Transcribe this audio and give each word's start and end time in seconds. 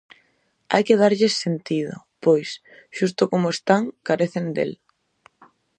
Hai 0.73 0.83
que 0.87 0.99
darlles 1.01 1.35
sentido, 1.45 1.93
pois, 2.23 2.49
xusto 2.97 3.23
como 3.31 3.47
están, 3.55 3.83
carecen 4.07 4.45
del. 4.55 4.71